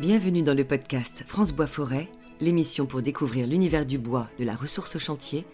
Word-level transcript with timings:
Bienvenue 0.00 0.42
dans 0.42 0.56
le 0.56 0.64
podcast 0.64 1.24
France 1.26 1.52
Bois 1.52 1.66
Forêt, 1.66 2.08
l'émission 2.40 2.86
pour 2.86 3.02
découvrir 3.02 3.46
l'univers 3.46 3.84
du 3.84 3.98
bois, 3.98 4.30
de 4.38 4.44
la 4.46 4.56
ressource 4.56 4.96
au 4.96 4.98
chantier 4.98 5.44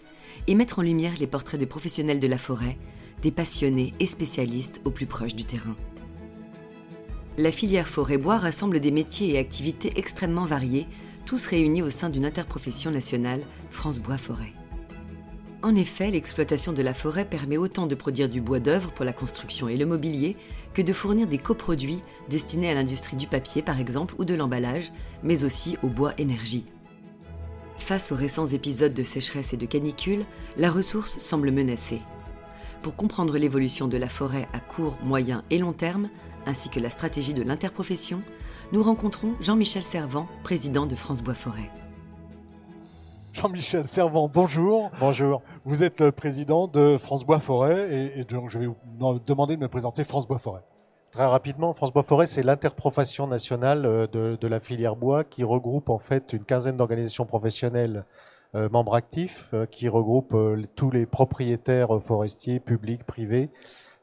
et 0.47 0.55
mettre 0.55 0.79
en 0.79 0.83
lumière 0.83 1.11
les 1.19 1.27
portraits 1.27 1.59
de 1.59 1.65
professionnels 1.65 2.21
de 2.21 2.27
la 2.27 2.37
forêt, 2.37 2.77
des 3.21 3.31
passionnés 3.31 3.93
et 3.99 4.05
spécialistes 4.05 4.79
au 4.85 4.91
plus 4.91 5.05
proche 5.05 5.35
du 5.35 5.43
terrain. 5.43 5.75
La 7.37 7.51
filière 7.51 7.89
forêt-bois 7.89 8.37
rassemble 8.37 8.79
des 8.79 8.91
métiers 8.91 9.33
et 9.33 9.37
activités 9.37 9.91
extrêmement 9.97 10.45
variés, 10.45 10.87
tous 11.25 11.45
réunis 11.45 11.81
au 11.81 11.89
sein 11.89 12.09
d'une 12.09 12.25
interprofession 12.25 12.89
nationale, 12.89 13.43
France 13.69 13.99
Bois 13.99 14.17
Forêt. 14.17 14.53
En 15.63 15.75
effet, 15.75 16.11
l'exploitation 16.11 16.71
de 16.71 16.83
la 16.83 16.93
forêt 16.93 17.25
permet 17.25 17.57
autant 17.57 17.87
de 17.87 17.95
produire 17.95 18.29
du 18.29 18.41
bois 18.41 18.59
d'œuvre 18.59 18.91
pour 18.91 19.05
la 19.05 19.13
construction 19.13 19.67
et 19.67 19.77
le 19.77 19.87
mobilier 19.87 20.37
que 20.73 20.83
de 20.83 20.93
fournir 20.93 21.27
des 21.27 21.39
coproduits 21.39 22.03
destinés 22.29 22.69
à 22.69 22.75
l'industrie 22.75 23.17
du 23.17 23.25
papier 23.25 23.63
par 23.63 23.79
exemple 23.79 24.13
ou 24.19 24.25
de 24.25 24.35
l'emballage, 24.35 24.91
mais 25.23 25.43
aussi 25.43 25.77
au 25.81 25.87
bois 25.87 26.13
énergie. 26.19 26.65
Face 27.79 28.11
aux 28.11 28.15
récents 28.15 28.47
épisodes 28.47 28.93
de 28.93 29.03
sécheresse 29.03 29.53
et 29.53 29.57
de 29.57 29.65
canicule, 29.65 30.25
la 30.57 30.69
ressource 30.69 31.17
semble 31.17 31.51
menacée. 31.51 32.01
Pour 32.83 32.95
comprendre 32.95 33.37
l'évolution 33.37 33.87
de 33.87 33.97
la 33.97 34.09
forêt 34.09 34.47
à 34.53 34.59
court, 34.59 34.97
moyen 35.03 35.43
et 35.49 35.57
long 35.57 35.73
terme, 35.73 36.09
ainsi 36.45 36.69
que 36.69 36.79
la 36.79 36.91
stratégie 36.91 37.33
de 37.33 37.43
l'interprofession, 37.43 38.21
nous 38.71 38.83
rencontrons 38.83 39.33
Jean-Michel 39.41 39.83
Servant, 39.83 40.27
président 40.43 40.85
de 40.85 40.95
France 40.95 41.23
Bois 41.23 41.33
Forêt. 41.33 41.71
Jean-Michel 43.37 43.85
Servant, 43.85 44.27
bonjour. 44.33 44.89
Bonjour. 44.99 45.43
Vous 45.63 45.83
êtes 45.83 46.01
le 46.01 46.11
président 46.11 46.67
de 46.67 46.97
France 46.97 47.23
Bois 47.23 47.39
Forêt 47.39 48.11
et, 48.15 48.23
donc 48.23 48.49
je 48.49 48.57
vais 48.57 48.65
vous 48.65 48.75
demander 49.27 49.55
de 49.55 49.61
me 49.61 49.67
présenter 49.67 50.03
France 50.03 50.27
Bois 50.27 50.39
Forêt. 50.39 50.63
Très 51.11 51.25
rapidement, 51.25 51.71
France 51.73 51.93
Bois 51.93 52.01
Forêt, 52.01 52.25
c'est 52.25 52.41
l'interprofession 52.41 53.27
nationale 53.27 53.85
euh, 53.85 54.07
de, 54.07 54.47
la 54.47 54.59
filière 54.59 54.95
bois 54.95 55.23
qui 55.23 55.43
regroupe 55.43 55.91
en 55.91 55.99
fait 55.99 56.33
une 56.33 56.45
quinzaine 56.45 56.77
d'organisations 56.77 57.25
professionnelles 57.27 58.05
euh, 58.55 58.69
membres 58.69 58.95
actifs, 58.95 59.49
euh, 59.53 59.67
qui 59.67 59.87
regroupe 59.87 60.35
tous 60.75 60.89
les 60.89 61.05
propriétaires 61.05 62.01
forestiers, 62.01 62.59
publics, 62.59 63.03
privés, 63.03 63.51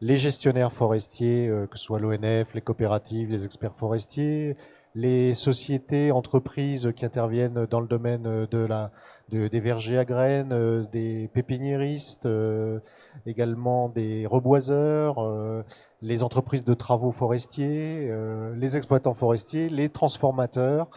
les 0.01 0.17
gestionnaires 0.17 0.73
forestiers, 0.73 1.51
que 1.69 1.77
ce 1.77 1.83
soit 1.83 1.99
l'ONF, 1.99 2.55
les 2.55 2.61
coopératives, 2.61 3.33
les 3.33 3.45
experts 3.45 3.75
forestiers, 3.75 4.57
les 4.95 5.35
sociétés, 5.35 6.13
entreprises 6.13 6.93
qui 6.95 7.05
interviennent 7.05 7.67
dans 7.67 7.81
le 7.81 7.89
domaine 7.89 8.47
de 8.49 8.59
la 8.59 8.93
des 9.31 9.61
vergers 9.61 9.99
à 9.99 10.05
graines, 10.05 10.53
euh, 10.53 10.85
des 10.93 11.29
pépiniéristes, 11.33 12.27
euh, 12.27 12.81
également 13.27 13.89
des 13.89 14.27
reboiseurs, 14.27 15.19
euh, 15.19 15.63
les 16.03 16.23
entreprises 16.23 16.65
de 16.65 16.75
travaux 16.75 17.13
forestiers, 17.13 18.13
les 18.57 18.77
exploitants 18.77 19.15
forestiers, 19.15 19.71
les 19.71 19.89
transformateurs, 19.89 20.89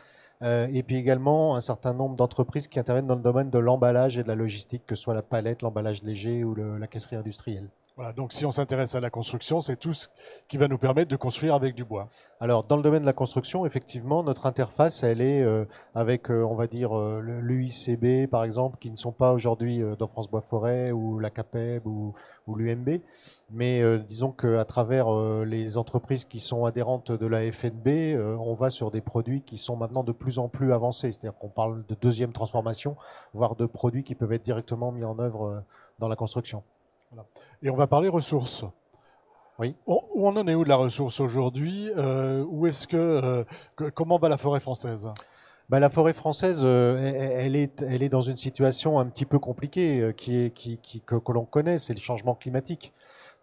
et 0.41 0.83
puis 0.83 0.97
également 0.97 1.55
un 1.55 1.61
certain 1.61 1.93
nombre 1.93 2.17
d'entreprises 2.17 2.67
qui 2.67 2.77
interviennent 2.77 3.07
dans 3.07 3.15
le 3.15 3.21
domaine 3.21 3.49
de 3.49 3.57
l'emballage 3.57 4.17
et 4.17 4.23
de 4.23 4.27
la 4.27 4.35
logistique, 4.35 4.83
que 4.85 4.95
ce 4.95 5.03
soit 5.03 5.13
la 5.13 5.21
palette, 5.21 5.61
l'emballage 5.61 6.03
léger 6.03 6.43
ou 6.43 6.55
la 6.55 6.87
caisserie 6.87 7.15
industrielle. 7.15 7.69
Voilà, 7.97 8.13
donc 8.13 8.31
si 8.31 8.45
on 8.45 8.51
s'intéresse 8.51 8.93
à 8.93 8.99
la 8.99 9.09
construction, 9.09 9.59
c'est 9.59 9.75
tout 9.75 9.95
ce 9.95 10.09
qui 10.47 10.57
va 10.57 10.67
nous 10.67 10.77
permettre 10.77 11.09
de 11.09 11.15
construire 11.15 11.55
avec 11.55 11.73
du 11.73 11.83
bois. 11.83 12.09
Alors 12.39 12.63
dans 12.63 12.77
le 12.77 12.83
domaine 12.83 13.01
de 13.01 13.07
la 13.07 13.13
construction, 13.13 13.65
effectivement, 13.65 14.21
notre 14.21 14.45
interface, 14.45 15.01
elle 15.01 15.19
est 15.19 15.41
euh, 15.41 15.65
avec, 15.95 16.29
euh, 16.29 16.43
on 16.43 16.53
va 16.53 16.67
dire, 16.67 16.95
euh, 16.95 17.19
l'UICB 17.41 18.29
par 18.29 18.43
exemple, 18.43 18.77
qui 18.77 18.91
ne 18.91 18.97
sont 18.97 19.11
pas 19.11 19.33
aujourd'hui 19.33 19.81
dans 19.97 20.07
France 20.07 20.29
Bois 20.29 20.41
Forêt 20.41 20.91
ou 20.91 21.17
la 21.17 21.31
CAPEB 21.31 21.87
ou, 21.87 22.13
ou 22.45 22.53
l'UMB, 22.53 23.01
mais 23.49 23.81
disons 24.01 24.31
qu'à 24.31 24.63
travers 24.65 25.09
les 25.43 25.79
entreprises 25.79 26.23
qui 26.23 26.39
sont 26.39 26.65
adhérentes 26.65 27.11
de 27.11 27.25
la 27.25 27.51
FNB, 27.51 28.15
on 28.39 28.53
va 28.53 28.69
sur 28.69 28.91
des 28.91 29.01
produits 29.01 29.41
qui 29.41 29.57
sont 29.57 29.75
maintenant 29.75 30.03
de 30.03 30.11
plus 30.11 30.37
en 30.37 30.49
plus 30.49 30.71
avancés, 30.71 31.11
c'est-à-dire 31.11 31.37
qu'on 31.39 31.49
parle 31.49 31.83
de 31.87 31.95
deuxième 31.99 32.31
transformation, 32.31 32.95
voire 33.33 33.55
de 33.55 33.65
produits 33.65 34.03
qui 34.03 34.13
peuvent 34.13 34.33
être 34.33 34.45
directement 34.45 34.91
mis 34.91 35.03
en 35.03 35.17
œuvre 35.17 35.63
dans 35.97 36.07
la 36.07 36.15
construction. 36.15 36.61
Et 37.61 37.69
on 37.69 37.75
va 37.75 37.87
parler 37.87 38.09
ressources. 38.09 38.65
Oui. 39.59 39.75
Où 39.87 40.01
on 40.15 40.35
en 40.35 40.47
est 40.47 40.53
où 40.53 40.63
de 40.63 40.69
la 40.69 40.75
ressource 40.75 41.19
aujourd'hui 41.19 41.89
euh, 41.97 42.45
Où 42.47 42.67
est-ce 42.67 42.87
euh, 42.93 43.43
que, 43.75 43.89
comment 43.89 44.17
va 44.17 44.29
la 44.29 44.37
forêt 44.37 44.59
française? 44.59 45.09
Bah, 45.69 45.79
la 45.79 45.89
forêt 45.89 46.13
française, 46.13 46.61
euh, 46.63 46.97
elle, 46.99 47.55
est, 47.55 47.81
elle 47.81 48.03
est 48.03 48.09
dans 48.09 48.21
une 48.21 48.37
situation 48.37 48.99
un 48.99 49.05
petit 49.07 49.25
peu 49.25 49.39
compliquée 49.39 50.13
qui 50.15 50.35
est, 50.35 50.51
qui, 50.51 51.01
que, 51.05 51.31
l'on 51.31 51.45
connaît, 51.45 51.79
c'est 51.79 51.93
le 51.93 51.99
changement 51.99 52.35
climatique. 52.35 52.93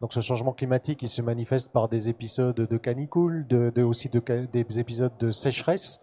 Donc 0.01 0.13
ce 0.13 0.21
changement 0.21 0.53
climatique, 0.53 1.03
il 1.03 1.09
se 1.09 1.23
manifeste 1.23 1.73
par 1.73 1.89
des 1.89 2.09
épisodes 2.09 2.55
de 2.55 2.77
canicule, 2.77 3.47
de, 3.49 3.83
aussi 3.83 4.09
de, 4.09 4.21
des 4.21 4.79
épisodes 4.79 5.17
de 5.19 5.31
sécheresse. 5.33 6.01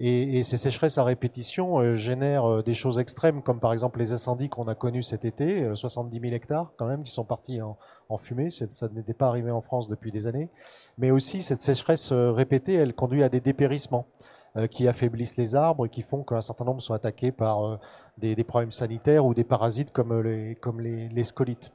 Et, 0.00 0.38
et, 0.38 0.42
ces 0.44 0.56
sécheresses 0.56 0.98
à 0.98 1.04
répétition 1.04 1.80
euh, 1.80 1.96
génèrent 1.96 2.46
euh, 2.48 2.62
des 2.62 2.74
choses 2.74 3.00
extrêmes, 3.00 3.42
comme 3.42 3.58
par 3.58 3.72
exemple 3.72 3.98
les 3.98 4.12
incendies 4.12 4.48
qu'on 4.48 4.68
a 4.68 4.76
connus 4.76 5.02
cet 5.02 5.24
été, 5.24 5.74
70 5.74 6.16
euh, 6.16 6.20
000 6.22 6.34
hectares 6.34 6.72
quand 6.76 6.86
même 6.86 7.02
qui 7.02 7.10
sont 7.10 7.24
partis 7.24 7.60
en, 7.60 7.76
fumée. 8.16 8.48
Ça 8.50 8.88
n'était 8.94 9.12
pas 9.12 9.26
arrivé 9.26 9.50
en 9.50 9.60
France 9.60 9.88
depuis 9.88 10.12
des 10.12 10.26
années. 10.26 10.48
Mais 10.98 11.10
aussi 11.10 11.42
cette 11.42 11.60
sécheresse 11.60 12.12
répétée, 12.12 12.74
elle 12.74 12.94
conduit 12.94 13.22
à 13.22 13.28
des 13.28 13.40
dépérissements 13.40 14.06
qui 14.70 14.88
affaiblissent 14.88 15.36
les 15.36 15.54
arbres 15.54 15.84
et 15.84 15.88
qui 15.90 16.00
font 16.02 16.22
qu'un 16.24 16.40
certain 16.40 16.64
nombre 16.64 16.80
sont 16.80 16.94
attaqués 16.94 17.32
par 17.32 17.78
des, 18.16 18.34
des, 18.34 18.44
problèmes 18.44 18.70
sanitaires 18.70 19.26
ou 19.26 19.34
des 19.34 19.44
parasites 19.44 19.92
comme 19.92 20.22
les, 20.22 20.54
comme 20.54 20.80
les 20.80 21.24
scolites. 21.24 21.70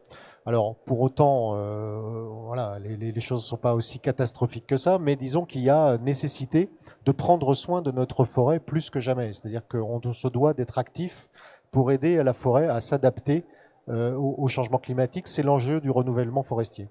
Alors 0.45 0.75
pour 0.75 0.99
autant, 1.01 1.55
euh, 1.55 2.27
voilà, 2.45 2.77
les, 2.79 3.21
choses 3.21 3.41
ne 3.41 3.47
sont 3.47 3.57
pas 3.57 3.73
aussi 3.73 3.99
catastrophiques 3.99 4.67
que 4.67 4.75
ça, 4.75 4.99
mais 4.99 5.15
disons 5.15 5.45
qu'il 5.45 5.61
y 5.61 5.69
a 5.69 5.97
nécessité 5.97 6.69
de 7.05 7.11
prendre 7.13 7.53
soin 7.53 7.81
de 7.81 7.91
notre 7.91 8.25
forêt 8.25 8.59
plus 8.59 8.89
que 8.89 8.99
jamais. 8.99 9.31
C'est-à-dire 9.33 9.65
qu'on 9.67 10.01
se 10.11 10.27
doit 10.27 10.53
d'être 10.53 10.77
actif 10.77 11.29
pour 11.71 11.91
aider 11.91 12.21
la 12.23 12.33
forêt 12.33 12.67
à 12.67 12.81
s'adapter 12.81 13.45
euh, 13.89 14.15
au 14.15 14.47
changement 14.49 14.79
climatique. 14.79 15.27
C'est 15.27 15.43
l'enjeu 15.43 15.79
du 15.79 15.89
renouvellement 15.89 16.43
forestier. 16.43 16.89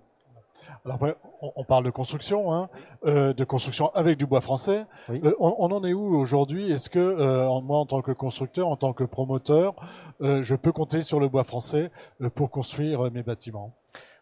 Alors 0.84 0.96
après, 0.96 1.16
on, 1.40 1.62
parle 1.62 1.84
de 1.84 1.90
construction, 1.90 2.52
hein, 2.52 2.68
euh, 3.06 3.32
de 3.32 3.44
construction 3.44 3.94
avec 3.94 4.18
du 4.18 4.26
bois 4.26 4.40
français. 4.40 4.84
Euh, 5.10 5.32
on, 5.38 5.70
en 5.70 5.84
est 5.84 5.92
où 5.92 6.16
aujourd'hui? 6.16 6.72
Est-ce 6.72 6.90
que 6.90 6.98
euh, 6.98 7.60
moi, 7.60 7.78
en 7.78 7.86
tant 7.86 8.02
que 8.02 8.10
constructeur, 8.10 8.66
en 8.66 8.76
tant 8.76 8.92
que 8.92 9.04
promoteur, 9.04 9.76
je 10.20 10.54
peux 10.56 10.72
compter 10.72 11.02
sur 11.02 11.20
le 11.20 11.28
bois 11.28 11.44
français 11.44 11.92
pour 12.34 12.50
construire 12.50 13.12
mes 13.12 13.22
bâtiments? 13.22 13.74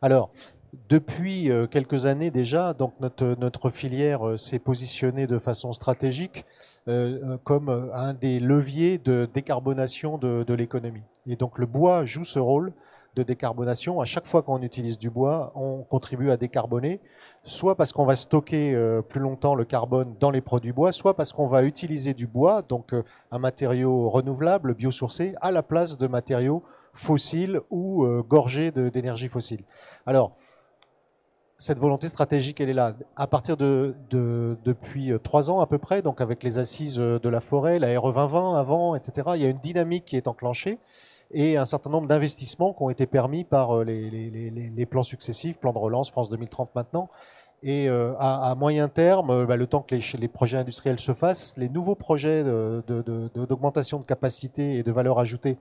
Alors, 0.02 0.30
depuis 0.90 1.50
quelques 1.70 2.04
années 2.04 2.30
déjà, 2.30 2.74
donc 2.74 2.92
notre, 3.00 3.36
notre 3.38 3.70
filière 3.70 4.38
s'est 4.38 4.58
positionnée 4.58 5.26
de 5.26 5.38
façon 5.38 5.72
stratégique 5.72 6.44
comme 7.44 7.90
un 7.94 8.12
des 8.12 8.38
leviers 8.38 8.98
de 8.98 9.28
décarbonation 9.32 10.18
de, 10.18 10.44
de 10.44 10.54
l'économie. 10.54 11.02
Et 11.26 11.36
donc 11.36 11.58
le 11.58 11.66
bois 11.66 12.04
joue 12.04 12.24
ce 12.24 12.38
rôle 12.38 12.72
de 13.16 13.22
décarbonation. 13.22 14.00
À 14.00 14.04
chaque 14.04 14.26
fois 14.26 14.42
qu'on 14.42 14.62
utilise 14.62 14.98
du 14.98 15.10
bois, 15.10 15.52
on 15.54 15.82
contribue 15.82 16.30
à 16.30 16.36
décarboner, 16.36 17.00
soit 17.44 17.76
parce 17.76 17.92
qu'on 17.92 18.04
va 18.04 18.16
stocker 18.16 18.74
euh, 18.74 19.02
plus 19.02 19.20
longtemps 19.20 19.54
le 19.54 19.64
carbone 19.64 20.14
dans 20.20 20.30
les 20.30 20.40
produits 20.40 20.72
bois, 20.72 20.92
soit 20.92 21.14
parce 21.14 21.32
qu'on 21.32 21.46
va 21.46 21.64
utiliser 21.64 22.14
du 22.14 22.26
bois, 22.26 22.62
donc 22.62 22.94
euh, 22.94 23.02
un 23.32 23.38
matériau 23.38 24.08
renouvelable, 24.08 24.74
biosourcé, 24.74 25.34
à 25.40 25.50
la 25.50 25.62
place 25.62 25.98
de 25.98 26.06
matériaux 26.06 26.62
fossiles 26.94 27.60
ou 27.70 28.04
euh, 28.04 28.22
gorgés 28.22 28.70
d'énergie 28.70 29.28
fossile. 29.28 29.64
Alors, 30.06 30.32
cette 31.58 31.78
volonté 31.78 32.08
stratégique, 32.08 32.58
elle 32.60 32.70
est 32.70 32.74
là. 32.74 32.94
À 33.16 33.26
partir 33.26 33.58
de, 33.58 33.94
de, 34.08 34.56
depuis 34.64 35.12
trois 35.22 35.50
ans 35.50 35.60
à 35.60 35.66
peu 35.66 35.76
près, 35.76 36.00
donc 36.00 36.22
avec 36.22 36.42
les 36.42 36.58
assises 36.58 36.96
de 36.96 37.28
la 37.28 37.40
forêt, 37.42 37.78
la 37.78 37.88
RE 38.00 38.14
2020 38.14 38.58
avant, 38.58 38.94
etc., 38.94 39.32
il 39.34 39.42
y 39.42 39.44
a 39.44 39.50
une 39.50 39.58
dynamique 39.58 40.06
qui 40.06 40.16
est 40.16 40.26
enclenchée 40.26 40.78
et 41.32 41.56
un 41.56 41.64
certain 41.64 41.90
nombre 41.90 42.08
d'investissements 42.08 42.72
qui 42.72 42.82
ont 42.82 42.90
été 42.90 43.06
permis 43.06 43.44
par 43.44 43.78
euh, 43.78 43.84
les, 43.84 44.86
plans 44.86 45.02
successifs, 45.02 45.58
plan 45.58 45.72
de 45.72 45.78
relance, 45.78 46.10
France 46.10 46.28
2030 46.30 46.74
maintenant. 46.74 47.08
Et 47.62 47.90
euh, 47.90 48.14
à, 48.18 48.54
moyen 48.54 48.88
terme, 48.88 49.28
euh, 49.30 49.44
bah, 49.44 49.56
le 49.56 49.66
temps 49.66 49.82
que 49.82 49.94
les, 49.94 50.28
projets 50.28 50.56
industriels 50.56 50.98
se 50.98 51.12
fassent, 51.12 51.56
les 51.58 51.68
nouveaux 51.68 51.94
projets 51.94 52.42
d'augmentation 52.42 53.98
de, 53.98 54.04
capacité 54.04 54.76
et 54.76 54.82
de 54.82 54.90
valeur 54.90 55.18
ajoutée 55.18 55.58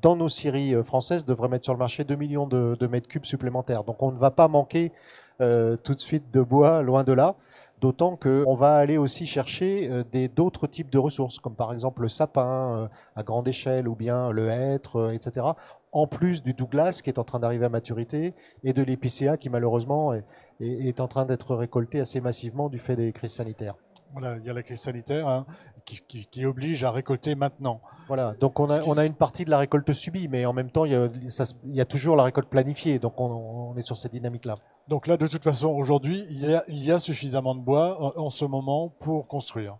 dans 0.00 0.16
nos 0.16 0.30
scieries 0.30 0.74
françaises 0.82 1.26
devraient 1.26 1.48
mettre 1.48 1.64
sur 1.64 1.74
le 1.74 1.78
marché 1.78 2.04
2 2.04 2.16
millions 2.16 2.46
de, 2.46 2.86
mètres 2.86 3.08
cubes 3.08 3.26
supplémentaires. 3.26 3.84
Donc 3.84 4.02
on 4.02 4.12
ne 4.12 4.18
va 4.18 4.30
pas 4.30 4.48
manquer 4.48 4.92
tout 5.38 5.94
de 5.94 6.00
suite 6.00 6.32
de 6.32 6.40
bois, 6.40 6.82
loin 6.82 7.04
de 7.04 7.12
là. 7.12 7.36
D'autant 7.82 8.16
qu'on 8.16 8.54
va 8.54 8.76
aller 8.76 8.96
aussi 8.96 9.26
chercher 9.26 9.90
euh, 9.90 10.04
des 10.12 10.28
d'autres 10.28 10.68
types 10.68 10.88
de 10.88 10.98
ressources, 10.98 11.40
comme 11.40 11.56
par 11.56 11.72
exemple 11.72 12.02
le 12.02 12.08
sapin 12.08 12.78
euh, 12.78 12.88
à 13.16 13.24
grande 13.24 13.48
échelle 13.48 13.88
ou 13.88 13.96
bien 13.96 14.30
le 14.30 14.48
hêtre, 14.48 15.00
euh, 15.00 15.10
etc. 15.10 15.44
En 15.90 16.06
plus 16.06 16.44
du 16.44 16.54
Douglas 16.54 17.00
qui 17.02 17.10
est 17.10 17.18
en 17.18 17.24
train 17.24 17.40
d'arriver 17.40 17.66
à 17.66 17.68
maturité 17.68 18.34
et 18.62 18.72
de 18.72 18.84
l'épicéa 18.84 19.36
qui 19.36 19.50
malheureusement 19.50 20.14
est, 20.14 20.24
est 20.60 21.00
en 21.00 21.08
train 21.08 21.24
d'être 21.24 21.56
récolté 21.56 21.98
assez 21.98 22.20
massivement 22.20 22.68
du 22.68 22.78
fait 22.78 22.94
des 22.94 23.12
crises 23.12 23.32
sanitaires. 23.32 23.74
Voilà, 24.12 24.36
il 24.36 24.46
y 24.46 24.50
a 24.50 24.52
la 24.52 24.62
crise 24.62 24.80
sanitaire 24.80 25.26
hein, 25.26 25.44
qui, 25.84 26.00
qui, 26.06 26.26
qui, 26.26 26.46
oblige 26.46 26.84
à 26.84 26.92
récolter 26.92 27.34
maintenant. 27.34 27.80
Voilà, 28.06 28.34
donc 28.38 28.60
on 28.60 28.66
a, 28.66 28.80
on 28.82 28.96
a 28.96 29.04
une 29.04 29.14
partie 29.14 29.44
de 29.44 29.50
la 29.50 29.58
récolte 29.58 29.92
subie, 29.92 30.28
mais 30.28 30.46
en 30.46 30.52
même 30.52 30.70
temps, 30.70 30.84
il 30.84 30.92
y 30.92 30.94
a, 30.94 31.08
ça, 31.28 31.44
il 31.64 31.74
y 31.74 31.80
a 31.80 31.84
toujours 31.84 32.14
la 32.14 32.22
récolte 32.22 32.48
planifiée, 32.48 33.00
donc 33.00 33.20
on, 33.20 33.72
on 33.72 33.76
est 33.76 33.82
sur 33.82 33.96
cette 33.96 34.12
dynamique-là. 34.12 34.56
Donc 34.88 35.06
là, 35.06 35.16
de 35.16 35.26
toute 35.26 35.44
façon, 35.44 35.68
aujourd'hui, 35.68 36.26
il 36.30 36.40
y, 36.40 36.54
a, 36.54 36.64
il 36.68 36.84
y 36.84 36.90
a 36.90 36.98
suffisamment 36.98 37.54
de 37.54 37.60
bois 37.60 38.18
en, 38.18 38.30
ce 38.30 38.44
moment 38.44 38.92
pour 39.00 39.26
construire. 39.26 39.78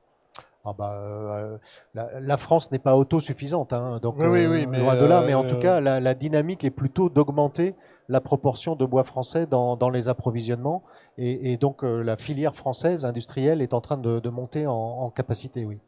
ah 0.64 0.72
bah, 0.76 1.58
la, 1.94 2.36
France 2.36 2.70
n'est 2.70 2.78
pas 2.78 2.96
autosuffisante, 2.96 3.72
hein, 3.72 3.98
donc 4.00 4.16
oui, 4.18 4.46
oui, 4.46 4.66
mais, 4.66 4.78
de 4.78 5.04
là. 5.04 5.22
Mais 5.26 5.34
en 5.34 5.44
tout 5.44 5.58
cas, 5.58 5.80
la, 5.80 6.14
dynamique 6.14 6.64
est 6.64 6.70
plutôt 6.70 7.08
d'augmenter 7.08 7.74
la 8.08 8.20
proportion 8.20 8.76
de 8.76 8.84
bois 8.84 9.04
français 9.04 9.46
dans, 9.46 9.90
les 9.90 10.08
approvisionnements, 10.08 10.82
et, 11.18 11.56
donc 11.56 11.82
la 11.82 12.16
filière 12.16 12.54
française 12.54 13.04
industrielle 13.04 13.60
est 13.60 13.74
en 13.74 13.80
train 13.80 13.98
de, 13.98 14.28
monter 14.28 14.66
en 14.66 15.10
capacité, 15.10 15.64
oui. 15.64 15.78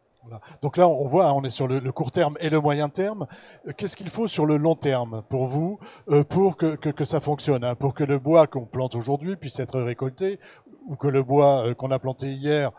Donc 0.62 0.76
là, 0.76 0.88
on 0.88 1.06
voit, 1.06 1.28
hein, 1.28 1.32
on 1.34 1.44
est 1.44 1.50
sur 1.50 1.68
le, 1.68 1.92
court 1.92 2.10
terme 2.10 2.36
et 2.40 2.48
le 2.48 2.60
moyen 2.60 2.88
terme. 2.88 3.26
Euh, 3.66 3.72
qu'est-ce 3.76 3.96
qu'il 3.96 4.08
faut 4.08 4.28
sur 4.28 4.46
le 4.46 4.56
long 4.56 4.74
terme 4.74 5.22
pour 5.28 5.46
vous, 5.46 5.78
euh, 6.10 6.24
pour 6.24 6.56
que, 6.56 6.76
que, 6.76 7.04
ça 7.04 7.20
fonctionne, 7.20 7.64
hein, 7.64 7.74
pour 7.74 7.94
que 7.94 8.04
le 8.04 8.18
bois 8.18 8.46
qu'on 8.46 8.64
plante 8.64 8.94
aujourd'hui 8.94 9.36
puisse 9.36 9.58
être 9.60 9.80
récolté, 9.80 10.38
ou 10.86 10.96
que 10.96 11.08
le 11.08 11.22
bois 11.22 11.68
euh, 11.68 11.74
qu'on 11.74 11.90
a 11.90 11.98
planté 11.98 12.32
hier 12.32 12.70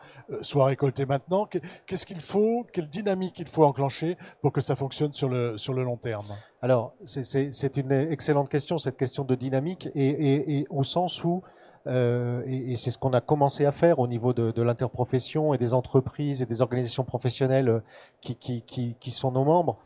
soit 0.41 0.65
récolté 0.65 1.05
maintenant? 1.05 1.47
Qu'est-ce 1.85 2.05
qu'il 2.05 2.21
faut, 2.21 2.65
quelle 2.71 2.89
dynamique 2.89 3.39
il 3.39 3.47
faut 3.47 3.63
enclencher 3.63 4.17
pour 4.41 4.51
que 4.51 4.61
ça 4.61 4.75
fonctionne 4.75 5.13
sur 5.13 5.29
le, 5.29 5.57
sur 5.57 5.73
le 5.73 5.83
long 5.83 5.97
terme? 5.97 6.25
Alors, 6.61 6.93
c'est 7.05 7.77
une 7.77 7.91
excellente 7.91 8.49
question, 8.49 8.77
cette 8.77 8.97
question 8.97 9.23
de 9.23 9.35
dynamique, 9.35 9.89
et, 9.93 10.59
et 10.59 10.67
au 10.69 10.83
sens 10.83 11.23
où 11.23 11.43
euh, 11.87 12.41
et, 12.47 12.75
c'est 12.75 12.91
ce 12.91 12.97
qu'on 12.97 13.13
a 13.13 13.21
commencé 13.21 13.65
à 13.65 13.71
faire 13.71 13.99
au 13.99 14.07
niveau 14.07 14.33
de, 14.33 14.61
l'interprofession 14.61 15.53
et 15.53 15.57
des 15.57 15.73
entreprises 15.73 16.41
et 16.41 16.45
des 16.45 16.61
organisations 16.61 17.03
professionnelles 17.03 17.69
euh, 17.69 17.79
qui, 18.21 19.11
sont 19.11 19.31
nos 19.31 19.45
membres. 19.45 19.77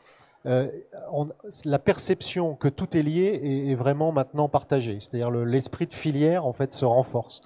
Euh, 0.46 0.70
la 1.66 1.80
perception 1.80 2.56
que 2.56 2.70
tout 2.70 2.96
est 2.96 3.04
lié 3.04 3.68
est, 3.68 3.76
vraiment 3.76 4.12
maintenant 4.12 4.48
partagée. 4.48 4.98
C'est-à-dire 5.02 5.32
l'esprit 5.32 5.88
de 5.88 5.94
filière 5.94 6.46
en 6.46 6.54
fait 6.54 6.74
se 6.74 6.86
renforce 6.86 7.42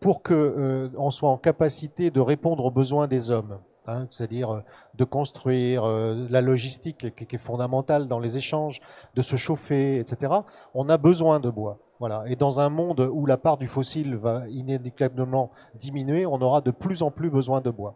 pour 0.00 0.22
que 0.22 0.90
on 0.96 1.10
soit 1.10 1.28
en 1.28 1.36
capacité 1.36 2.10
de 2.10 2.20
répondre 2.20 2.64
aux 2.64 2.70
besoins 2.70 3.06
des 3.06 3.30
hommes. 3.30 3.58
Hein, 3.86 4.06
c'est-à-dire 4.08 4.62
de 4.94 5.04
construire 5.04 5.84
la 5.84 6.40
logistique 6.40 7.14
qui, 7.14 7.36
est 7.36 7.38
fondamentale 7.38 8.08
dans 8.08 8.18
les 8.18 8.38
échanges, 8.38 8.80
de 9.14 9.22
se 9.22 9.36
chauffer, 9.36 10.00
etc. 10.00 10.32
On 10.74 10.88
a 10.88 10.96
besoin 10.96 11.38
de 11.38 11.50
bois. 11.50 11.78
Voilà. 11.98 12.24
Et 12.26 12.36
dans 12.36 12.60
un 12.60 12.68
monde 12.68 13.08
où 13.12 13.26
la 13.26 13.36
part 13.36 13.56
du 13.56 13.68
fossile 13.68 14.16
va 14.16 14.48
inéluctablement 14.48 15.50
diminuer, 15.74 16.26
on 16.26 16.40
aura 16.42 16.60
de 16.60 16.70
plus 16.70 17.02
en 17.02 17.10
plus 17.10 17.30
besoin 17.30 17.60
de 17.60 17.70
bois. 17.70 17.94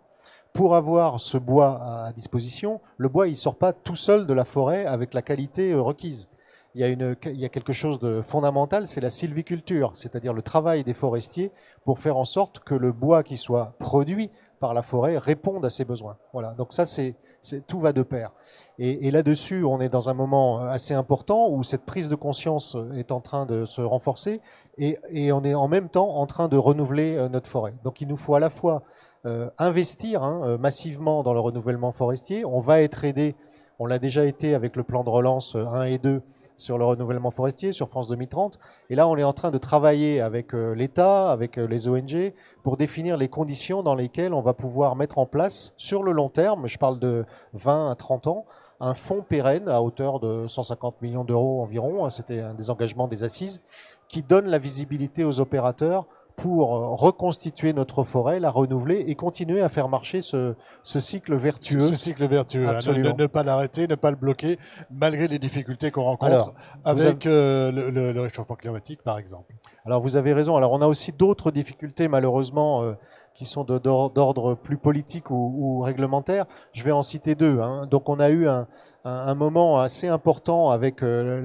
Pour 0.53 0.75
avoir 0.75 1.21
ce 1.21 1.39
bois 1.39 1.81
à 1.83 2.13
disposition, 2.13 2.81
le 2.97 3.09
bois 3.09 3.29
il 3.29 3.37
sort 3.37 3.57
pas 3.57 3.73
tout 3.73 3.95
seul 3.95 4.27
de 4.27 4.33
la 4.33 4.45
forêt 4.45 4.85
avec 4.85 5.15
la 5.15 5.23
qualité 5.23 5.73
euh, 5.73 5.81
requise. 5.81 6.29
Il 6.75 6.81
y 6.81 6.85
a, 6.85 6.89
une, 6.89 7.17
il 7.25 7.41
y 7.41 7.45
a 7.45 7.49
quelque 7.49 7.73
chose 7.73 7.99
de 7.99 8.21
fondamental, 8.23 8.87
c'est 8.87 9.01
la 9.01 9.11
sylviculture, 9.11 9.91
c'est-à-dire 9.95 10.33
le 10.33 10.43
travail 10.43 10.85
des 10.85 10.95
forestiers 10.95 11.51
pour 11.85 11.99
faire 11.99 12.17
en 12.17 12.25
sorte 12.25 12.61
que 12.61 12.75
le 12.75 12.93
bois 12.93 13.25
qui 13.25 13.37
soit 13.37 13.75
produit 13.81 14.31
par 14.61 14.73
la 14.73 14.83
forêt 14.83 15.19
réponde 15.19 15.65
à 15.65 15.71
ses 15.71 15.85
besoins. 15.85 16.17
Voilà. 16.33 16.55
Donc 16.55 16.73
ça, 16.73 16.87
c'est 16.87 17.17
tout 17.67 17.79
va 17.79 17.93
de 17.93 18.03
pair. 18.03 18.33
Et, 18.79 19.11
là-dessus, 19.11 19.65
on 19.65 19.81
est 19.81 19.91
dans 19.91 20.09
un 20.09 20.15
moment 20.15 20.61
assez 20.61 20.95
important 20.95 21.51
où 21.51 21.63
cette 21.63 21.85
prise 21.85 22.09
de 22.09 22.15
conscience 22.15 22.77
est 22.95 23.13
en 23.13 23.21
train 23.21 23.45
de 23.45 23.67
se 23.67 23.83
renforcer 23.83 24.41
et, 24.79 25.33
on 25.33 25.45
est 25.45 25.55
en 25.55 25.69
même 25.69 25.89
temps 25.89 26.17
en 26.17 26.27
train 26.27 26.49
de 26.49 26.57
renouveler 26.57 27.17
euh, 27.17 27.29
notre 27.29 27.49
forêt. 27.49 27.75
Donc 27.85 28.01
il 28.01 28.09
nous 28.09 28.17
faut 28.17 28.35
à 28.35 28.41
la 28.41 28.51
fois 28.51 28.83
euh, 29.27 29.51
investir 29.59 30.23
hein, 30.23 30.41
euh, 30.45 30.59
massivement 30.59 31.23
dans 31.23 31.35
le 31.35 31.41
renouvellement 31.41 31.93
forestier. 31.93 32.45
On 32.45 32.61
va 32.61 32.81
être 32.81 33.05
aidé, 33.05 33.37
on 33.79 33.87
l'a 33.87 33.99
déjà 33.99 34.25
été 34.25 34.55
avec 34.55 34.77
le 34.77 34.83
plan 34.83 35.05
de 35.05 35.11
relance 35.11 35.57
1 35.57 35.83
et 35.83 35.99
2 35.99 36.23
sur 36.61 36.79
le 36.79 36.85
renouvellement 36.85 37.31
forestier, 37.31 37.73
sur 37.73 37.89
France 37.89 38.09
2030. 38.09 38.59
Et 38.91 38.95
là, 38.95 39.09
on 39.09 39.17
est 39.17 39.25
en 39.25 39.33
train 39.33 39.51
de 39.51 39.59
travailler 39.59 40.21
avec 40.21 40.55
euh, 40.55 40.75
l'État, 40.75 41.31
avec 41.31 41.59
euh, 41.59 41.67
les 41.67 41.89
ONG, 41.89 42.33
pour 42.63 42.77
définir 42.77 43.17
les 43.17 43.29
conditions 43.29 43.83
dans 43.83 43.95
lesquelles 43.95 44.35
on 44.35 44.41
va 44.41 44.53
pouvoir 44.53 44.97
mettre 44.97 45.19
en 45.19 45.27
place, 45.27 45.73
sur 45.77 46.03
le 46.03 46.13
long 46.13 46.29
terme, 46.29 46.69
je 46.69 46.79
parle 46.79 46.99
de 46.99 47.25
20 47.55 47.91
à 47.91 47.95
30 47.95 48.27
ans, 48.27 48.45
un 48.81 48.95
fonds 48.95 49.23
pérenne 49.23 49.69
à 49.69 49.83
hauteur 49.83 50.21
de 50.21 50.47
150 50.47 51.03
millions 51.03 51.25
d'euros 51.25 51.63
environ, 51.63 52.05
hein, 52.05 52.11
c'était 52.11 52.41
un 52.41 52.55
des 52.55 52.71
engagements 52.71 53.09
des 53.09 53.25
assises, 53.25 53.63
qui 54.09 54.23
donne 54.23 54.47
la 54.47 54.59
visibilité 54.59 55.25
aux 55.25 55.41
opérateurs 55.41 56.07
pour 56.37 56.75
euh, 56.75 56.95
reconstituer 56.95 57.73
notre 57.73 58.05
forêt, 58.05 58.41
la 58.41 58.51
renouveler 58.51 59.05
et 59.07 59.15
continuer 59.15 59.61
à 59.61 59.69
faire 59.69 59.89
marcher 59.89 60.21
ce, 60.21 60.55
ce 60.83 61.01
cycle 61.01 61.35
vertueux. 61.35 61.81
Ce 61.81 61.97
cycle 61.97 62.27
vertueux, 62.27 62.67
hein, 62.69 62.79
ne, 62.79 63.27
pas 63.27 63.43
l'arrêter, 63.43 63.87
ne 63.87 63.95
pas 63.95 64.11
le 64.11 64.17
bloquer, 64.17 64.59
malgré 64.91 65.29
les 65.29 65.39
difficultés 65.39 65.91
qu'on 65.91 66.05
rencontre 66.05 66.55
avec 66.85 67.27
euh, 67.27 67.71
le, 67.71 68.21
réchauffement 68.21 68.57
climatique, 68.57 69.03
par 69.03 69.19
exemple. 69.19 69.53
Alors 69.85 70.01
vous 70.01 70.17
avez 70.17 70.33
raison. 70.33 70.57
Alors 70.57 70.73
on 70.73 70.83
a 70.83 70.87
aussi 70.87 71.13
d'autres 71.13 71.51
difficultés, 71.51 72.09
malheureusement. 72.09 72.83
Euh, 72.83 72.95
qui 73.33 73.47
sont 73.47 73.65
d'ordre 73.65 74.55
plus 74.55 74.77
politique 74.77 75.31
ou, 75.31 75.55
ou, 75.57 75.81
réglementaire. 75.81 76.45
Je 76.73 76.83
vais 76.83 76.91
en 76.91 77.01
citer 77.01 77.35
deux. 77.35 77.61
Hein. 77.61 77.87
Donc 77.87 78.11
on 78.11 78.21
a 78.21 78.29
eu 78.29 78.47
un, 78.47 78.67
un, 79.05 79.35
moment 79.35 79.81
assez 79.81 80.09
important 80.09 80.71
avec 80.71 81.03
euh, 81.03 81.41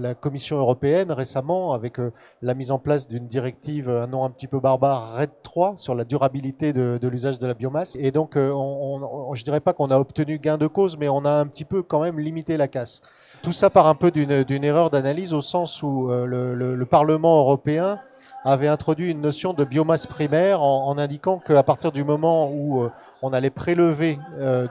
la, 0.00 0.14
Commission 0.14 0.56
européenne 0.58 1.12
récemment, 1.12 1.72
avec 1.72 2.00
euh, 2.00 2.12
la 2.42 2.54
mise 2.54 2.70
en 2.70 2.78
place 2.78 3.08
d'une 3.08 3.26
directive, 3.26 3.88
un 3.88 4.06
nom 4.06 4.24
un 4.24 4.30
petit 4.30 4.48
peu 4.48 4.58
barbare, 4.58 5.14
RED 5.14 5.30
3, 5.42 5.74
sur 5.76 5.94
la 5.94 6.04
durabilité 6.04 6.72
de, 6.72 6.98
l'usage 7.08 7.38
de 7.38 7.46
la 7.46 7.54
biomasse. 7.54 7.96
Et 8.00 8.10
donc, 8.10 8.36
euh, 8.36 8.50
on, 8.50 9.02
on, 9.02 9.34
je 9.34 9.44
dirais 9.44 9.60
pas 9.60 9.72
qu'on 9.72 9.90
a 9.90 9.98
obtenu 9.98 10.38
gain 10.38 10.58
de 10.58 10.66
cause, 10.66 10.96
mais 10.98 11.08
on 11.08 11.24
a 11.24 11.30
un 11.30 11.46
petit 11.46 11.64
peu 11.64 11.82
quand 11.82 12.00
même 12.00 12.18
limité 12.18 12.56
la 12.56 12.68
casse. 12.68 13.02
Tout 13.42 13.52
ça 13.52 13.70
par 13.70 13.86
un 13.86 13.94
peu 13.94 14.10
d'une 14.10 14.64
erreur 14.64 14.90
d'analyse 14.90 15.32
au 15.32 15.40
sens 15.40 15.82
où 15.82 16.08
le, 16.08 16.54
le, 16.54 16.74
le, 16.74 16.86
Parlement 16.86 17.38
européen 17.38 17.98
avait 18.44 18.66
introduit 18.66 19.12
une 19.12 19.20
notion 19.20 19.52
de 19.52 19.64
biomasse 19.64 20.06
primaire 20.06 20.62
en 20.62 20.96
indiquant 20.98 21.38
qu'à 21.38 21.62
partir 21.62 21.92
du 21.92 22.02
moment 22.02 22.50
où 22.50 22.88
on 23.22 23.32
allait 23.32 23.50
prélever 23.50 24.18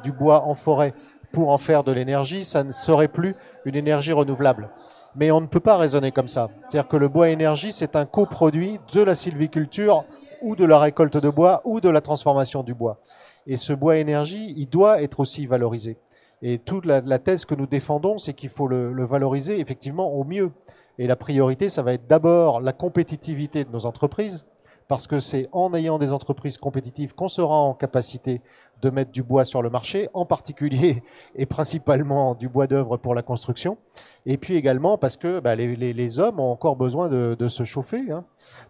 du 0.04 0.12
bois 0.12 0.46
en 0.46 0.56
forêt 0.56 0.94
pour 1.36 1.50
en 1.50 1.58
faire 1.58 1.84
de 1.84 1.92
l'énergie, 1.92 2.46
ça 2.46 2.64
ne 2.64 2.72
serait 2.72 3.10
plus 3.10 3.36
une 3.66 3.76
énergie 3.76 4.14
renouvelable. 4.14 4.70
Mais 5.18 5.32
on 5.32 5.42
ne 5.42 5.48
peut 5.48 5.60
pas 5.60 5.76
raisonner 5.76 6.12
comme 6.12 6.30
ça. 6.30 6.48
C'est-à-dire 6.62 6.88
que 6.88 6.96
le 6.96 7.10
bois 7.10 7.28
énergie, 7.28 7.74
c'est 7.74 7.98
un 7.98 8.06
coproduit 8.06 8.80
de 8.94 9.02
la 9.02 9.16
sylviculture 9.16 10.06
ou 10.42 10.56
de 10.56 10.64
la 10.64 10.80
récolte 10.80 11.18
de 11.18 11.30
bois 11.30 11.62
ou 11.66 11.82
de 11.82 11.90
la 11.90 12.00
transformation 12.00 12.64
du 12.64 12.74
bois. 12.74 13.02
Et 13.48 13.58
ce 13.58 13.74
bois 13.74 13.98
énergie, 13.98 14.54
il 14.56 14.70
doit 14.70 15.02
être 15.02 15.20
aussi 15.20 15.46
valorisé. 15.46 15.98
Et 16.42 16.58
toute 16.58 16.86
la, 16.86 17.20
thèse 17.20 17.44
que 17.44 17.54
nous 17.54 17.68
défendons, 17.68 18.18
c'est 18.18 18.34
qu'il 18.34 18.50
faut 18.50 18.70
le, 18.70 18.94
le 18.94 19.06
valoriser 19.06 19.60
effectivement 19.60 20.14
au 20.14 20.24
mieux. 20.24 20.54
Et 21.00 21.06
la 21.06 21.18
priorité, 21.18 21.68
ça 21.68 21.84
va 21.84 21.92
être 21.92 22.08
d'abord 22.08 22.62
la 22.62 22.72
compétitivité 22.72 23.66
de 23.66 23.72
nos 23.72 23.86
entreprises, 23.86 24.46
parce 24.88 25.06
que 25.06 25.20
c'est 25.20 25.50
en 25.52 25.74
ayant 25.74 25.98
des 25.98 26.14
entreprises 26.14 26.58
compétitives 26.58 27.14
qu'on 27.14 27.28
sera 27.28 27.56
en 27.56 27.74
capacité 27.74 28.40
de 28.86 28.92
mettre 28.92 29.12
du 29.12 29.24
bois 29.24 29.46
sur 29.46 29.62
le 29.62 29.70
marché, 29.70 30.10
en 30.14 30.26
particulier 30.26 31.04
et 31.36 31.46
principalement 31.46 32.36
du 32.36 32.48
bois 32.48 32.68
d'œuvre 32.68 32.98
pour 32.98 33.16
la 33.16 33.24
construction. 33.24 33.78
Et 34.26 34.38
puis 34.38 34.56
également 34.56 34.98
parce 34.98 35.18
que 35.18 35.40
bah, 35.40 35.56
les, 35.56 35.76
les, 35.76 35.94
les, 35.94 36.20
hommes 36.20 36.40
ont 36.40 36.52
encore 36.52 36.76
besoin 36.76 37.10
de, 37.10 37.36
de 37.38 37.48
se 37.48 37.64
chauffer, 37.64 38.12
hein, 38.12 38.24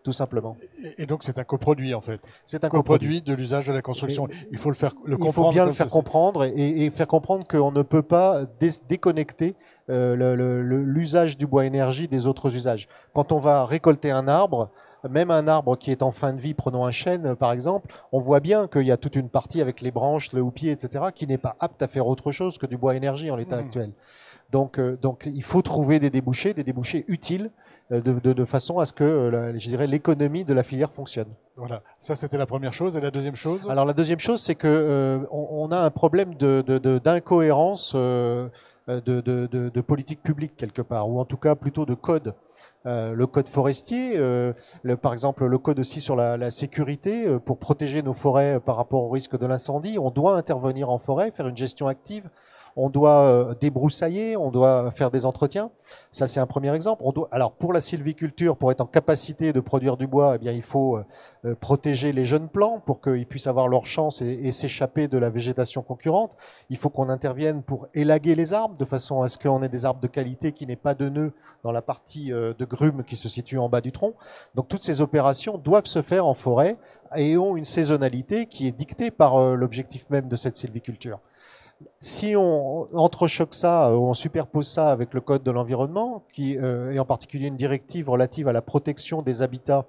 tout 0.04 0.12
simplement. 0.12 0.56
Et, 0.98 1.06
donc 1.06 1.24
c'est 1.24 1.38
un 1.38 1.44
coproduit 1.44 1.94
en 1.94 2.02
fait. 2.02 2.22
C'est 2.46 2.64
un 2.64 2.70
coproduit, 2.70 3.22
de 3.22 3.34
l'usage 3.34 3.68
de 3.68 3.74
la 3.74 3.82
construction. 3.82 4.28
il 4.52 4.58
faut 4.58 4.70
le 4.70 4.76
faire, 4.76 4.94
le 5.06 5.18
comprendre. 5.18 5.32
Il 5.32 5.34
faut 5.34 5.50
bien 5.50 5.66
le 5.66 5.72
faire 5.74 5.88
comprendre 5.88 6.44
et, 6.46 6.86
et, 6.86 6.90
faire 6.92 7.08
comprendre 7.08 7.46
qu'on 7.48 7.72
ne 7.72 7.82
peut 7.82 8.02
pas 8.02 8.46
déconnecter 8.88 9.56
euh, 9.90 10.56
l'usage 10.84 11.38
du 11.38 11.46
bois 11.46 11.66
énergie 11.66 12.08
des 12.08 12.26
autres 12.26 12.56
usages. 12.56 12.88
Quand 13.14 13.32
on 13.32 13.38
va 13.38 13.66
récolter 13.66 14.12
un 14.12 14.28
arbre, 14.28 14.72
même 15.10 15.32
un 15.32 15.48
arbre 15.48 15.78
qui 15.78 15.92
est 15.92 16.04
en 16.04 16.12
fin 16.12 16.34
de 16.34 16.40
vie, 16.40 16.54
prenons 16.54 16.86
un 16.86 16.92
chêne 16.92 17.36
par 17.36 17.52
exemple, 17.52 17.94
on 18.12 18.20
voit 18.20 18.40
bien 18.40 18.68
qu'il 18.68 18.84
y 18.84 18.92
a 18.92 18.98
toute 18.98 19.16
une 19.16 19.30
partie 19.30 19.62
avec 19.62 19.82
les 19.82 19.92
branches, 19.92 20.34
le 20.34 20.42
houppier, 20.42 20.72
etc., 20.72 21.06
qui 21.14 21.28
n'est 21.28 21.38
pas 21.38 21.56
apte 21.60 21.82
à 21.82 21.88
faire 21.88 22.08
autre 22.08 22.32
chose 22.32 22.58
que 22.58 22.66
du 22.66 22.78
bois 22.78 22.96
énergie 22.96 23.32
en 23.32 23.36
l'état 23.36 23.58
mmh. 23.58 23.66
actuel. 23.66 23.92
Donc, 24.52 24.80
euh, 24.80 24.98
donc 25.02 25.30
il 25.32 25.44
faut 25.44 25.62
trouver 25.62 26.00
des 26.00 26.10
débouchés, 26.10 26.54
des 26.54 26.64
débouchés 26.64 27.04
utiles, 27.08 27.52
euh, 27.92 28.02
de, 28.02 28.14
de, 28.14 28.34
de, 28.34 28.46
façon 28.46 28.80
à 28.80 28.86
ce 28.86 28.94
que, 28.94 29.04
euh, 29.04 29.60
je 29.60 29.68
dirais, 29.68 29.88
l'économie 29.88 30.44
de 30.46 30.54
la 30.54 30.64
filière 30.64 30.94
fonctionne. 30.94 31.28
Voilà, 31.56 31.84
ça 32.00 32.16
c'était 32.16 32.38
la 32.38 32.46
première 32.46 32.74
chose. 32.74 32.98
Et 32.98 33.02
la 33.02 33.12
deuxième 33.12 33.36
chose? 33.36 33.68
Alors 33.70 33.86
la 33.86 33.94
deuxième 33.94 34.20
chose, 34.20 34.42
c'est 34.42 34.56
que 34.56 35.28
on, 35.32 35.48
on, 35.52 35.72
a 35.72 35.80
un 35.80 35.90
problème 35.90 36.36
d'incohérence 36.36 37.96
de, 37.96 38.52
de, 38.88 39.82
politique 39.82 40.22
publique 40.22 40.56
quelque 40.56 40.82
part, 40.82 41.10
ou 41.10 41.20
en 41.20 41.26
tout 41.26 41.38
cas 41.38 41.56
plutôt 41.56 41.86
de 41.86 41.94
code. 41.94 42.34
Euh, 42.86 43.14
le 43.14 43.26
code 43.26 43.50
forestier, 43.50 44.14
euh, 44.16 44.54
par 45.02 45.12
exemple 45.14 45.46
le 45.46 45.58
code 45.58 45.80
aussi 45.80 46.02
sur 46.02 46.16
la, 46.16 46.38
la 46.38 46.52
sécurité 46.52 47.26
euh, 47.26 47.40
pour 47.40 47.58
protéger 47.58 48.04
nos 48.04 48.14
forêts 48.14 48.60
par 48.60 48.76
rapport 48.76 49.04
au 49.04 49.10
risque 49.10 49.38
de 49.40 49.46
l'incendie. 49.48 49.98
On 49.98 50.12
doit 50.12 50.38
intervenir 50.38 50.92
en 50.92 51.00
forêt, 51.00 51.32
faire 51.32 51.48
une 51.48 51.58
gestion 51.58 51.88
active. 51.88 52.30
On 52.76 52.90
doit 52.90 53.56
débroussailler, 53.60 54.36
on 54.38 54.52
doit 54.52 54.92
faire 54.92 55.12
des 55.12 55.26
entretiens. 55.26 55.72
Ça, 56.12 56.28
c'est 56.28 56.40
un 56.40 56.46
premier 56.46 56.74
exemple. 56.74 57.04
Alors, 57.32 57.54
pour 57.54 57.74
la 57.74 57.80
sylviculture, 57.80 58.58
pour 58.58 58.72
être 58.72 58.82
en 58.82 58.86
capacité 58.86 59.54
de 59.54 59.60
produire 59.60 59.98
du 59.98 60.08
bois, 60.08 60.36
eh 60.36 60.38
bien, 60.40 60.52
il 60.52 60.62
faut 60.62 61.00
protéger 61.60 62.12
les 62.12 62.26
jeunes 62.26 62.50
plants 62.50 62.82
pour 62.86 63.02
qu'ils 63.02 63.28
puissent 63.28 63.48
avoir 63.48 63.68
leur 63.68 63.86
chance 63.86 64.22
et, 64.22 64.40
et 64.44 64.52
s'échapper 64.52 65.08
de 65.08 65.18
la 65.18 65.30
végétation 65.30 65.84
concurrente. 65.84 66.36
Il 66.70 66.78
faut 66.78 66.90
qu'on 66.90 67.10
intervienne 67.10 67.64
pour 67.64 67.88
élaguer 67.94 68.36
les 68.36 68.54
arbres 68.54 68.76
de 68.78 68.86
façon 68.86 69.22
à 69.22 69.28
ce 69.28 69.38
qu'on 69.38 69.64
ait 69.64 69.70
des 69.70 69.86
arbres 69.86 70.02
de 70.02 70.08
qualité 70.08 70.52
qui 70.52 70.68
n'aient 70.68 70.76
pas 70.76 70.96
de 70.96 71.08
nœuds 71.08 71.34
dans 71.64 71.72
la 71.72 71.82
partie 71.82 72.30
de 72.30 72.66
grume 72.66 73.04
qui 73.04 73.16
se 73.16 73.30
situe 73.30 73.58
en 73.58 73.70
bas 73.70 73.82
du 73.82 73.92
tronc. 73.92 74.14
Donc, 74.54 74.68
toutes 74.68 74.84
ces 74.84 75.02
opérations 75.02 75.58
doivent 75.58 75.86
se 75.86 76.02
faire 76.02 76.26
en 76.26 76.34
forêt 76.34 76.78
et 77.16 77.38
ont 77.38 77.56
une 77.56 77.66
saisonnalité 77.66 78.46
qui 78.46 78.68
est 78.68 78.72
dictée 78.72 79.12
par 79.12 79.38
euh, 79.38 79.56
l'objectif 79.56 80.10
même 80.10 80.28
de 80.28 80.36
cette 80.36 80.58
sylviculture. 80.58 81.20
Si 82.00 82.36
on 82.36 82.88
entrechoque 82.96 83.54
ça, 83.54 83.90
euh, 83.90 83.96
on 83.96 84.14
superpose 84.14 84.68
ça 84.68 84.92
avec 84.92 85.14
le 85.14 85.22
code 85.22 85.44
de 85.44 85.52
l'environnement, 85.52 86.24
qui 86.34 86.58
euh, 86.58 86.92
et 86.92 87.00
en 87.00 87.06
particulier 87.06 87.48
une 87.48 87.58
directive 87.58 88.10
relative 88.10 88.48
à 88.48 88.54
la 88.54 88.62
protection 88.62 89.22
des 89.22 89.42
habitats 89.42 89.86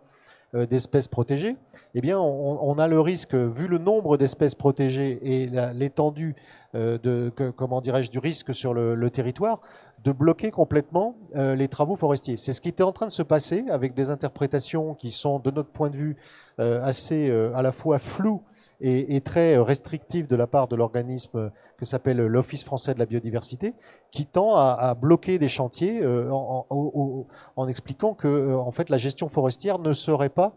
d'espèces 0.71 1.09
protégées, 1.09 1.57
eh 1.95 2.15
on, 2.15 2.79
a 2.79 2.89
le 2.89 2.99
risque, 2.99 3.35
vu 3.35 3.67
le 3.67 3.77
nombre 3.77 4.17
d'espèces 4.17 4.55
protégées 4.55 5.19
et 5.23 5.51
l'étendue 5.75 6.35
de, 6.73 7.31
comment 7.57 7.83
dirais-je, 7.83 8.11
du 8.11 8.21
risque 8.21 8.55
sur 8.55 8.73
le 8.73 9.11
territoire, 9.11 9.61
de 10.07 10.13
bloquer 10.13 10.53
complètement 10.53 11.17
euh, 11.35 11.57
les 11.57 11.67
travaux 11.67 11.97
forestiers. 11.97 12.37
C'est 12.37 12.53
ce 12.53 12.61
qui 12.61 12.69
était 12.69 12.85
en 12.85 12.93
train 12.93 13.07
de 13.07 13.13
se 13.13 13.23
passer 13.23 13.65
avec 13.71 13.93
des 13.93 14.11
interprétations 14.11 14.95
qui 14.95 15.11
sont, 15.11 15.41
de 15.41 15.51
notre 15.51 15.71
point 15.71 15.91
de 15.91 15.97
vue, 15.97 16.17
euh, 16.61 16.81
assez 16.85 17.29
euh, 17.29 17.53
à 17.57 17.63
la 17.63 17.73
fois 17.73 17.99
floues 17.99 18.43
et, 18.81 19.17
et, 19.17 19.21
très 19.21 19.57
restrictives 19.57 20.27
de 20.27 20.37
la 20.37 20.47
part 20.47 20.69
de 20.69 20.77
l'organisme 20.77 21.51
que 21.79 21.85
s'appelle 21.85 22.19
l'Office 22.19 22.65
français 22.65 22.95
de 22.95 22.99
la 22.99 23.07
biodiversité, 23.07 23.75
qui 24.11 24.27
tend 24.27 24.55
à, 24.55 24.77
à 24.79 24.95
bloquer 24.95 25.39
des 25.39 25.49
chantiers 25.49 26.07
en, 26.07 26.67
en, 26.71 27.27
en, 27.57 27.69
expliquant 27.69 28.15
que 28.15 28.55
en 28.55 28.71
fait 28.71 28.89
la 28.89 28.99
gestion 28.99 29.29
forestière 29.29 29.79
ne 29.79 29.93
serait 29.93 30.31
pas 30.31 30.55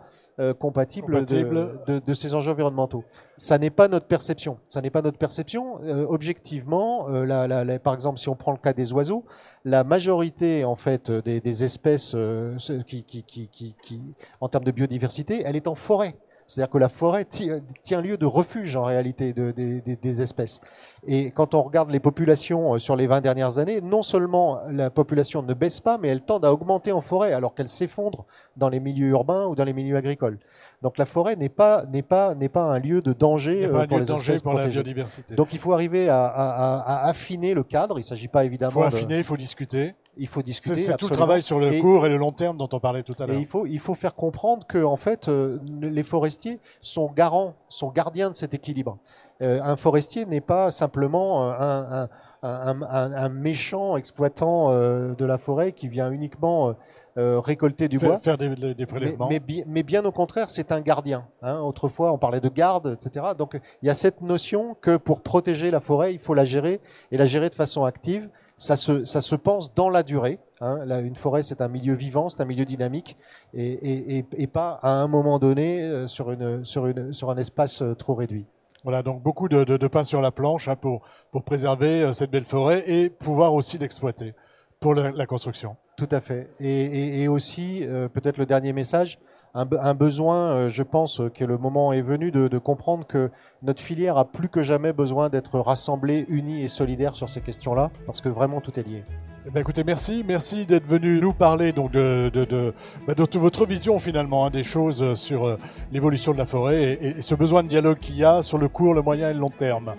compatible, 0.60 1.14
compatible. 1.14 1.82
De, 1.86 1.94
de, 1.94 2.00
de, 2.00 2.14
ces 2.14 2.36
enjeux 2.36 2.52
environnementaux. 2.52 3.04
Ça 3.36 3.58
n'est 3.58 3.70
pas 3.70 3.90
notre 3.90 4.08
perception. 4.08 4.58
Ça 4.68 4.82
n'est 4.82 4.90
pas 4.90 5.02
notre 5.02 5.18
perception. 5.18 5.82
objectivement, 6.10 7.08
la, 7.10 7.48
la, 7.48 7.80
par 7.80 7.94
exemple, 7.94 8.20
si 8.20 8.30
on 8.30 8.36
prend 8.36 8.52
le 8.52 8.58
cas 8.58 8.74
des 8.74 8.94
oiseaux, 8.94 9.26
la 9.66 9.84
majorité 9.84 10.64
en 10.66 10.76
fait 10.76 11.12
des, 11.12 11.40
des 11.42 11.64
espèces 11.64 12.14
euh, 12.16 12.56
qui, 12.88 13.04
qui, 13.04 13.24
qui, 13.24 13.50
qui, 13.50 14.02
en 14.42 14.50
termes 14.50 14.64
de 14.64 14.72
biodiversité, 14.72 15.44
elle 15.46 15.56
est 15.56 15.68
en 15.68 15.76
forêt. 15.76 16.16
C'est-à-dire 16.50 16.72
que 16.72 16.80
la 16.80 16.90
forêt 16.90 17.26
tient 17.26 18.02
lieu 18.02 18.18
de 18.18 18.26
refuge 18.26 18.76
en 18.76 18.82
réalité 18.84 19.34
de, 19.34 19.52
des, 19.52 19.82
des, 19.82 20.22
espèces. 20.24 20.62
Et 21.06 21.30
quand 21.30 21.54
on 21.54 21.62
regarde 21.62 21.92
les 21.92 22.00
populations 22.00 22.74
euh, 22.74 22.80
sur 22.80 22.96
les 22.96 23.06
20 23.06 23.22
dernières 23.22 23.60
années, 23.60 23.82
non 23.82 24.02
seulement 24.02 24.60
la 24.68 24.90
population 24.90 25.44
ne 25.44 25.54
baisse 25.54 25.80
pas, 25.80 26.00
mais 26.00 26.08
elle 26.08 26.22
tend 26.22 26.40
à 26.40 26.50
augmenter 26.50 26.92
en 26.92 27.02
forêt 27.02 27.34
alors 27.34 27.54
qu'elle 27.54 27.68
s'effondre 27.68 28.26
dans 28.58 28.68
les 28.68 28.80
milieux 28.80 29.10
urbains 29.10 29.46
ou 29.46 29.54
dans 29.54 29.64
les 29.64 29.74
milieux 29.74 29.96
agricoles. 29.96 30.40
Donc 30.82 30.98
la 30.98 31.06
forêt 31.06 31.36
n'est 31.36 31.50
pas 31.50 31.86
n'est 31.86 32.02
pas 32.02 32.34
n'est 32.34 32.50
pas 32.50 32.64
un 32.64 32.80
lieu 32.80 33.02
de 33.02 33.14
danger 33.14 33.66
euh, 33.66 33.86
pour 33.86 34.00
les 34.00 34.06
danger 34.06 34.38
pour 34.42 34.54
la 34.54 34.68
biodiversité. 34.68 35.36
Donc 35.36 35.54
il 35.54 35.60
faut 35.60 35.74
arriver 35.74 36.10
à, 36.10 36.26
à, 36.26 36.80
à 36.80 37.10
affiner 37.10 37.54
le 37.54 37.64
cadre. 37.64 37.98
Il 37.98 38.02
ne 38.02 38.06
s'agit 38.06 38.28
pas 38.28 38.44
évidemment. 38.44 38.72
Il 38.72 38.74
faut 38.74 38.84
affiner, 38.84 39.18
il 39.20 39.24
faut 39.24 39.38
discuter. 39.38 39.94
Il 40.18 40.28
faut 40.28 40.42
discuter. 40.42 40.76
C'est 40.76 40.98
tout 40.98 41.08
le 41.10 41.16
travail 41.16 41.42
sur 41.42 41.60
le 41.60 41.80
court 41.80 42.06
et 42.06 42.10
le 42.10 42.18
long 42.18 42.32
terme 42.32 42.58
dont 42.58 42.70
on 42.72 42.80
parlait 42.80 43.04
tout 43.04 43.16
à 43.20 43.28
l'heure. 43.28 43.40
Il 43.40 43.48
faut 43.48 43.66
il 43.66 43.80
faut 43.80 43.96
faire 43.96 44.16
comprendre 44.16 44.68
que 44.68 44.84
en 44.84 44.98
fait 44.98 45.28
euh, 45.30 45.60
les 45.82 46.04
forestiers 46.04 46.60
sont 46.82 47.12
garants, 47.12 47.56
sont 47.70 47.90
gardiens 47.90 48.30
de 48.30 48.36
cet 48.36 48.54
équilibre. 48.54 48.98
Euh, 49.42 49.62
un 49.64 49.78
forestier 49.78 50.26
n'est 50.26 50.42
pas 50.42 50.72
simplement 50.72 51.50
un, 51.50 52.02
un 52.02 52.10
un, 52.42 53.30
méchant 53.30 53.98
exploitant 53.98 54.72
euh, 54.72 55.14
de 55.16 55.26
la 55.26 55.38
forêt 55.38 55.74
qui 55.74 55.88
vient 55.88 56.12
uniquement 56.12 56.76
euh, 57.18 57.40
récolter 57.40 57.88
du 57.88 58.00
faire, 58.00 58.10
bois. 58.10 58.18
Faire 58.20 58.38
des, 58.38 58.74
des 58.74 58.86
prélèvements. 58.86 59.28
Mais, 59.30 59.42
mais, 59.46 59.64
mais, 59.68 59.84
bien 59.84 60.06
au 60.06 60.12
contraire, 60.12 60.50
c'est 60.50 60.72
un 60.72 60.82
gardien. 60.82 61.28
Hein. 61.42 61.60
Autrefois, 61.60 62.12
on 62.14 62.18
parlait 62.18 62.40
de 62.40 62.50
garde, 62.50 62.98
etc. 63.00 63.28
Donc, 63.38 63.60
il 63.82 63.88
y 63.88 63.90
a 63.90 63.94
cette 63.94 64.22
notion 64.22 64.76
que 64.80 64.98
pour 64.98 65.22
protéger 65.22 65.72
la 65.72 65.80
forêt, 65.80 66.14
il 66.14 66.20
faut 66.20 66.34
la 66.34 66.46
gérer 66.46 66.80
et 67.12 67.18
la 67.18 67.26
gérer 67.26 67.50
de 67.50 67.56
façon 67.56 67.84
active. 67.84 68.30
Ça 68.60 68.76
se, 68.76 69.04
ça 69.06 69.22
se 69.22 69.36
pense 69.36 69.74
dans 69.74 69.90
la 69.90 70.04
durée. 70.04 70.38
Hein. 70.62 70.86
Là, 70.86 71.00
une 71.00 71.16
forêt, 71.16 71.42
c'est 71.42 71.62
un 71.62 71.70
milieu 71.70 71.96
vivant, 71.96 72.30
c'est 72.30 72.42
un 72.42 72.46
milieu 72.46 72.66
dynamique, 72.66 73.18
et, 73.54 73.72
et, 73.72 74.18
et, 74.18 74.26
et, 74.38 74.48
pas 74.48 74.80
à 74.84 74.92
un 74.92 75.08
moment 75.08 75.40
donné 75.40 75.82
euh, 75.82 76.06
sur, 76.06 76.30
une, 76.30 76.64
sur, 76.66 76.86
une, 76.86 77.14
sur 77.14 77.32
un 77.32 77.38
espace 77.38 77.82
trop 77.98 78.14
réduit. 78.16 78.46
Voilà, 78.84 79.02
donc 79.02 79.22
beaucoup 79.22 79.50
de, 79.50 79.64
de, 79.64 79.78
de 79.78 79.88
pain 79.88 80.04
sur 80.04 80.22
la 80.22 80.32
planche 80.32 80.68
hein, 80.68 80.76
pour, 80.76 81.02
pour 81.32 81.44
préserver 81.44 82.04
euh, 82.04 82.14
cette 82.14 82.32
belle 82.32 82.46
forêt 82.46 82.84
et 82.88 83.10
pouvoir 83.10 83.54
aussi 83.54 83.78
l'exploiter 83.78 84.34
pour 84.80 84.94
la, 84.94 85.12
la, 85.12 85.26
construction. 85.26 85.76
Tout 85.98 86.08
à 86.12 86.22
fait. 86.22 86.50
Et, 86.60 86.86
et, 86.86 87.22
et 87.24 87.28
aussi, 87.28 87.84
euh, 87.84 88.08
peut-être 88.08 88.38
le 88.38 88.46
dernier 88.46 88.72
message, 88.72 89.20
un, 89.54 89.68
un 89.80 89.94
besoin, 89.94 90.52
euh, 90.52 90.70
je 90.70 90.84
pense 90.84 91.22
que 91.34 91.44
le 91.44 91.58
moment 91.58 91.92
est 91.92 92.02
venu 92.02 92.32
de, 92.32 92.48
de, 92.48 92.58
comprendre 92.58 93.06
que 93.06 93.32
notre 93.64 93.82
filière 93.82 94.18
a 94.18 94.26
plus 94.26 94.50
que 94.50 94.62
jamais 94.62 94.94
besoin 94.94 95.30
d'être 95.30 95.60
rassemblée, 95.60 96.26
unie 96.30 96.64
et 96.64 96.68
solidaire 96.68 97.16
sur 97.16 97.30
ces 97.30 97.42
questions-là, 97.42 97.90
parce 98.06 98.22
que 98.22 98.30
vraiment 98.30 98.62
tout 98.62 98.80
est 98.80 98.84
lié. 98.84 99.04
Eh 99.48 99.50
bien, 99.50 99.62
écoutez, 99.62 99.84
merci, 99.84 100.24
merci 100.28 100.66
d'être 100.66 100.86
venu 100.86 101.20
nous 101.20 101.34
parler 101.34 101.72
donc 101.72 101.92
de, 101.92 102.30
de, 102.32 102.46
de, 102.46 102.74
bah, 103.08 103.16
de 103.16 103.40
votre 103.40 103.66
vision 103.66 103.98
finalement 103.98 104.46
hein, 104.46 104.50
des 104.50 104.64
choses 104.64 105.16
sur 105.16 105.46
euh, 105.46 105.58
l'évolution 105.92 106.34
de 106.34 106.38
la 106.38 106.46
forêt 106.46 106.84
et, 106.84 107.08
et, 107.18 107.22
ce 107.22 107.36
besoin 107.36 107.64
de 107.64 107.70
dialogue 107.70 107.98
qu'il 107.98 108.18
y 108.18 108.24
a 108.24 108.44
sur 108.44 108.58
le 108.58 108.68
court, 108.68 108.94
le 108.94 109.02
moyen 109.02 109.32
et 109.32 109.34
le 109.34 109.40
long 109.40 109.50
terme. 109.50 109.96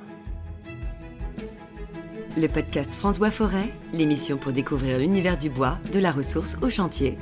Le 2.36 2.46
podcast 2.46 2.94
François 2.94 3.32
Forêt, 3.32 3.68
l'émission 3.92 4.36
pour 4.36 4.52
découvrir 4.52 4.98
l'univers 4.98 5.36
du 5.36 5.50
bois, 5.50 5.78
de 5.92 5.98
la 5.98 6.12
ressource 6.12 6.56
au 6.62 6.70
chantier 6.70 7.18